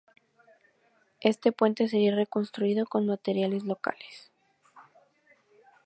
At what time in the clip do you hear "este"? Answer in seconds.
1.19-1.51